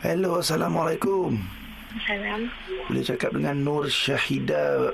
Hello, 0.00 0.40
Assalamualaikum. 0.40 1.36
Salam. 2.08 2.48
Boleh 2.88 3.04
cakap 3.04 3.36
dengan 3.36 3.56
Nur 3.60 3.84
Syahida. 3.84 4.88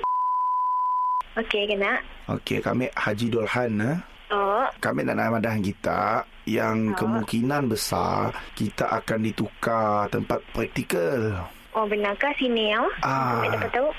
Okey, 1.37 1.63
kena. 1.69 2.01
Okey, 2.27 2.59
kami 2.59 2.91
Haji 2.91 3.27
Dolhan. 3.31 3.71
Ha? 3.79 3.93
Oh, 4.27 4.67
Kami 4.83 5.07
nak 5.07 5.15
nak 5.15 5.39
madah 5.39 5.55
kita 5.63 6.27
yang 6.43 6.91
kemungkinan 6.91 7.71
besar 7.71 8.35
kita 8.59 8.83
akan 8.99 9.23
ditukar 9.23 10.11
tempat 10.11 10.43
praktikal. 10.51 11.47
oh 11.71 11.87
benarkah 11.87 12.35
sini 12.35 12.75
ya? 12.75 12.83
Ah. 12.99 13.39
Kami 13.39 13.55
dapat 13.55 13.71
tahu. 13.71 13.89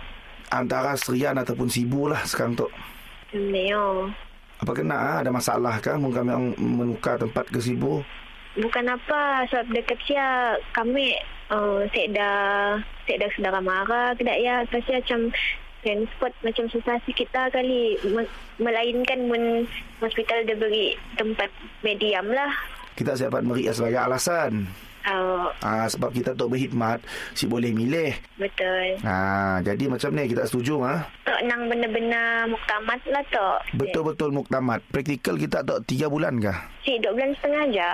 Antara 0.52 0.92
Serian 1.00 1.40
ataupun 1.40 1.72
Sibu 1.72 2.12
lah 2.12 2.20
sekarang 2.28 2.52
tu. 2.60 2.68
Sini 3.32 3.72
ya. 3.72 3.80
Apa 4.60 4.76
kena 4.76 4.96
ha? 5.00 5.12
Ada 5.24 5.30
masalah 5.32 5.80
kan 5.80 5.96
Mungkin 5.96 6.26
kami 6.28 6.52
menukar 6.60 7.16
tempat 7.16 7.48
ke 7.48 7.56
Sibu 7.56 8.04
Bukan 8.58 8.90
apa, 8.90 9.46
sebab 9.46 9.70
dekat 9.70 9.98
sia 10.02 10.26
kami 10.74 11.14
uh, 11.48 11.86
saya 11.94 12.06
dah 12.10 12.36
saya 13.06 13.16
dah 13.22 13.30
sedara 13.34 13.60
marah 13.62 14.10
tidak 14.18 14.38
ya? 14.38 14.66
Kasi 14.66 14.98
macam 14.98 15.30
transport 15.78 16.34
macam 16.42 16.64
susah 16.66 16.98
sikit 17.06 17.30
lah 17.30 17.46
kali. 17.48 17.94
Me- 18.02 18.34
melainkan 18.58 19.30
mun 19.30 19.62
hospital 20.02 20.42
dia 20.42 20.58
beri 20.58 20.98
tempat 21.14 21.46
medium 21.80 22.34
lah. 22.34 22.50
Kita 22.98 23.14
dapat 23.14 23.46
beri 23.46 23.70
sebagai 23.70 24.02
alasan. 24.02 24.66
Uh, 25.08 25.48
ha, 25.64 25.88
Sebab 25.88 26.12
kita 26.12 26.36
tu 26.36 26.50
berkhidmat 26.50 27.00
Si 27.32 27.48
boleh 27.48 27.72
milih. 27.72 28.12
Betul. 28.36 28.98
Ha, 29.00 29.56
Jadi 29.62 29.88
macam 29.88 30.10
ni 30.12 30.28
kita 30.28 30.44
setuju 30.44 30.84
ha? 30.84 31.06
Tok 31.24 31.40
nang 31.46 31.70
benar-benar 31.70 32.44
muktamad 32.44 33.00
lah 33.08 33.24
tok. 33.30 33.62
Betul-betul 33.72 34.34
muktamad. 34.34 34.82
Praktikal 34.90 35.38
kita 35.38 35.64
tu 35.64 35.78
3 35.80 36.12
bulan 36.12 36.42
kah? 36.42 36.58
si 36.82 36.98
dua 36.98 37.14
bulan 37.14 37.32
setengah 37.36 37.64
je 37.70 37.90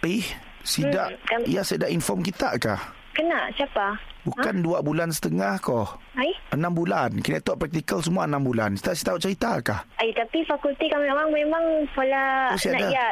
Eh 0.00 0.22
Sidak 0.60 1.08
Hmm, 1.10 1.24
kan- 1.24 1.46
Ya 1.48 1.62
saya 1.62 1.86
dah 1.86 1.90
inform 1.90 2.20
kita 2.20 2.54
kah? 2.56 2.80
kena 3.10 3.50
siapa 3.50 3.98
Bukan 4.22 4.62
dua 4.62 4.78
bulan 4.78 5.10
setengah 5.10 5.58
kah? 5.58 5.98
Hai? 6.14 6.30
Enam 6.54 6.70
bulan 6.70 7.18
Kena 7.18 7.40
tu 7.40 7.50
praktikal 7.52 7.98
semua 7.98 8.22
enam 8.24 8.38
bulan 8.40 8.78
Kita 8.78 8.94
tahu 8.94 9.18
cerita 9.18 9.58
kah? 9.58 9.82
Ay, 9.98 10.14
tapi 10.14 10.46
fakulti 10.46 10.86
kami 10.86 11.08
orang 11.08 11.26
memang 11.28 11.64
pola 11.90 12.54
Oh, 12.54 12.58
nak 12.70 12.88
ya. 12.88 13.06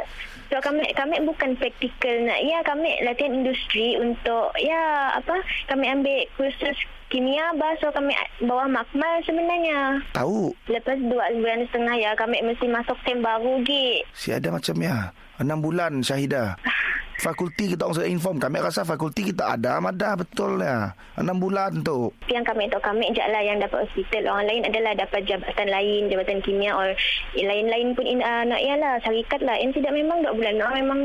So 0.46 0.62
kami 0.62 0.86
kami 0.94 1.26
bukan 1.26 1.58
praktikal 1.58 2.22
nak 2.22 2.38
ya 2.38 2.62
kami 2.62 2.86
latihan 3.02 3.34
industri 3.34 3.98
untuk 3.98 4.54
ya 4.56 4.78
apa 5.12 5.34
kami 5.66 5.90
ambil 5.90 6.22
kursus 6.36 6.78
kimia 7.08 7.50
bah 7.54 7.74
so 7.76 7.90
kami 7.90 8.14
bawah 8.40 8.66
makmal 8.68 9.14
sebenarnya. 9.22 9.98
Tahu 10.12 10.54
Lepas 10.66 11.02
dua 11.02 11.34
bulan 11.34 11.66
setengah 11.66 11.94
ya 11.96 12.10
kami 12.14 12.38
mesti 12.42 12.66
masuk 12.68 12.94
tem 13.02 13.18
baru 13.18 13.58
gi. 13.60 14.06
Si 14.12 14.30
ada 14.30 14.54
macam 14.54 14.78
ya 14.78 15.10
Enam 15.36 15.60
bulan 15.60 16.00
Syahidah 16.00 16.56
Fakulti 17.16 17.72
kita 17.72 17.88
orang 17.88 17.96
sudah 17.96 18.10
inform 18.12 18.36
Kami 18.36 18.60
rasa 18.60 18.84
fakulti 18.84 19.32
kita 19.32 19.56
ada 19.56 19.80
Madah 19.80 20.20
betul 20.20 20.60
ya 20.60 20.92
Enam 21.16 21.40
bulan 21.40 21.80
tu 21.80 22.12
Yang 22.28 22.44
kami 22.52 22.68
tahu 22.68 22.82
kami 22.84 23.08
je 23.16 23.24
lah 23.24 23.42
yang 23.42 23.58
dapat 23.58 23.88
hospital. 23.88 24.22
Orang 24.28 24.46
lain 24.46 24.62
adalah 24.68 24.92
dapat 24.92 25.24
jabatan 25.24 25.68
lain, 25.72 26.12
jabatan 26.12 26.38
kimia 26.44 26.76
or 26.76 26.92
lain-lain 27.32 27.96
pun 27.96 28.04
in, 28.04 28.20
uh, 28.20 28.44
nak 28.44 28.60
ya 28.60 28.74
lah 28.76 29.00
syarikat 29.00 29.40
lah. 29.40 29.56
Yang 29.56 29.80
tidak 29.80 29.92
memang 29.96 30.20
dua 30.20 30.36
bulan. 30.36 30.60
Orang 30.60 30.76
memang 30.84 31.00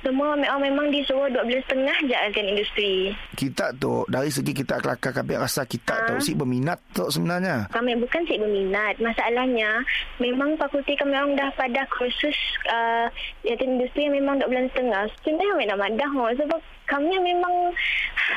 semua 0.00 0.32
orang 0.32 0.64
memang 0.64 0.88
disuruh 0.88 1.28
dua 1.28 1.44
bulan 1.44 1.60
setengah 1.68 1.96
je 2.08 2.16
latihan 2.16 2.48
industri. 2.48 2.92
Kita 3.36 3.76
tu 3.76 4.08
Dari 4.08 4.32
segi 4.32 4.56
kita 4.56 4.80
kelakar 4.80 5.12
Kami 5.12 5.36
rasa 5.36 5.68
kita 5.68 5.92
Ha? 5.92 6.06
tu 6.08 6.14
Si 6.22 6.32
berminat 6.32 6.80
tu 6.96 7.04
sebenarnya 7.12 7.68
Kami 7.68 7.98
bukan 8.00 8.24
cik 8.24 8.40
berminat. 8.40 8.96
Masalahnya, 9.02 9.84
memang 10.16 10.56
fakulti 10.56 10.96
kami 10.96 11.12
orang 11.12 11.36
dah 11.36 11.50
pada 11.58 11.84
kursus 11.92 12.36
uh, 12.72 13.10
industri 13.44 14.08
yang 14.08 14.16
memang 14.16 14.40
dua 14.40 14.48
bulan 14.48 14.66
setengah. 14.72 15.02
Sebenarnya 15.20 15.50
kami 15.52 15.64
nak 15.68 15.80
madah 15.84 16.10
oh, 16.16 16.32
sebab 16.32 16.60
kami 16.88 17.14
memang 17.22 17.54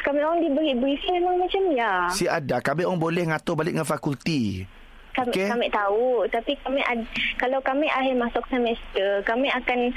kami 0.06 0.20
orang 0.22 0.40
diberi 0.44 0.74
briefing 0.78 1.24
memang 1.24 1.42
macam 1.42 1.64
ya. 1.74 1.94
Si 2.14 2.26
ada 2.28 2.60
Kami 2.62 2.86
orang 2.86 3.02
boleh 3.02 3.24
ngatur 3.30 3.58
balik 3.58 3.74
dengan 3.74 3.88
fakulti 3.88 4.66
Kami, 5.14 5.30
Okey. 5.30 5.46
kami 5.46 5.68
tahu 5.70 6.26
tapi 6.30 6.58
kami 6.66 6.82
ad, 6.86 7.06
kalau 7.38 7.62
kami 7.62 7.86
akhir 7.86 8.18
masuk 8.18 8.42
semester 8.50 9.22
kami 9.26 9.46
akan 9.54 9.94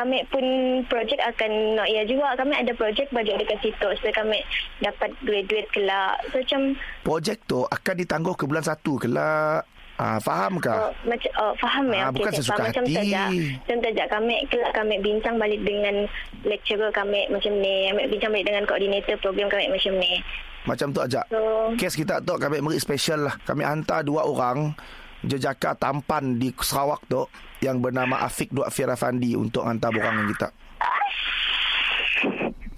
kami 0.00 0.24
pun 0.26 0.44
projek 0.86 1.20
akan 1.20 1.50
nak 1.74 1.84
ya 1.86 2.02
juga 2.02 2.32
kami 2.34 2.56
ada 2.56 2.72
projek 2.72 3.06
bajet 3.10 3.36
dekat 3.36 3.60
situ 3.60 3.88
supaya 3.94 4.14
kami 4.14 4.40
dapat 4.78 5.12
graduate 5.20 5.68
kelak 5.70 6.16
so 6.26 6.40
macam 6.40 6.60
Projek 7.00 7.44
tu 7.44 7.60
akan 7.62 7.94
ditangguh 7.96 8.32
ke 8.32 8.44
bulan 8.44 8.62
satu 8.62 8.96
kelak 8.96 9.68
ah, 9.96 10.16
Faham 10.18 10.56
ke? 10.56 10.70
Oh, 10.70 10.88
macam 11.04 11.30
oh, 11.36 11.52
faham 11.54 11.86
ya 11.88 12.00
Ah, 12.00 12.08
Okey, 12.08 12.16
bukan 12.16 12.32
sesuka 12.32 12.56
faham. 12.56 12.68
macam 12.70 12.84
hati. 12.84 12.96
saja 12.96 13.22
macam 13.60 13.78
saja 13.82 14.04
kami 14.08 14.36
kelak 14.48 14.72
kami 14.72 14.94
bincang 14.98 15.36
balik 15.36 15.60
dengan 15.60 15.94
lecturer 16.42 16.90
kami 16.90 17.20
macam 17.28 17.52
ni 17.54 17.74
kami 17.86 18.02
bincang 18.08 18.30
balik 18.30 18.46
dengan 18.48 18.64
koordinator 18.64 19.16
program 19.18 19.48
kami 19.48 19.68
macam 19.68 19.92
ni 19.94 20.12
Macam 20.60 20.88
tu 20.88 21.00
aja. 21.00 21.24
so 21.26 21.40
Kes 21.74 21.92
kita 21.92 22.20
tu 22.20 22.36
kami 22.36 22.60
beri 22.60 22.76
special 22.76 23.24
lah. 23.24 23.36
Kami 23.42 23.60
hantar 23.60 24.00
dua 24.00 24.24
orang 24.24 24.76
jejaka 25.24 25.76
tampan 25.76 26.40
di 26.40 26.52
Sarawak 26.56 27.04
tu 27.08 27.28
yang 27.60 27.80
bernama 27.84 28.24
Afiq 28.24 28.52
Dua 28.52 28.72
Firafandi 28.72 29.36
untuk 29.36 29.64
hantar 29.68 29.92
borang 29.92 30.16
dengan 30.16 30.28
kita. 30.32 30.48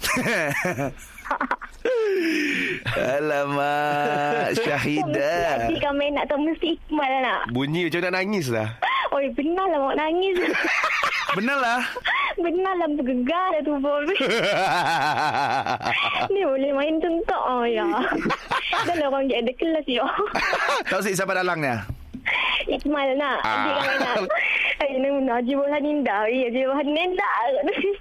Alamak, 2.93 4.53
Syahidah. 4.59 5.71
Mesti 5.71 5.77
kami 5.81 6.13
nak 6.13 6.29
tahu 6.29 6.45
mesti 6.45 6.77
Ikmal 6.77 7.13
nak 7.23 7.49
Bunyi 7.51 7.89
macam 7.89 8.01
nak 8.05 8.15
nangis 8.21 8.47
lah. 8.53 8.69
Oi 9.13 9.29
benar 9.37 9.67
lah 9.69 9.79
mau 9.81 9.93
nangis 9.93 10.37
Benar 11.37 11.59
lah. 11.61 11.81
Benar 12.41 12.75
lah 12.81 12.89
bergegar 12.97 13.47
dah 13.53 13.61
tu 13.61 13.77
bol 13.77 14.09
Ni 16.33 16.41
boleh 16.49 16.73
main 16.73 16.97
tentak 16.97 17.43
oh 17.45 17.69
ya 17.69 17.85
Dah 18.89 18.95
lah 18.97 19.13
orang 19.13 19.29
ada 19.29 19.53
kelas 19.53 19.85
ya 19.85 20.01
Tahu 20.89 21.01
si 21.05 21.13
siapa 21.13 21.37
dalangnya? 21.37 21.85
Ikmal 22.73 23.09
nak 23.17 23.39
Ah. 23.45 23.69
Adik 23.69 23.75
kami 23.77 23.95
nak 24.83 25.11
Najib 25.23 25.57
Bohan 25.61 25.85
indah 25.85 26.21
Ya 26.27 26.49
Najib 26.49 26.67
Bohan 26.73 26.89
indah 26.89 27.35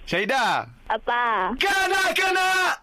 Syahidah. 0.08 0.66
Apa 0.92 1.56
kena! 2.16 2.76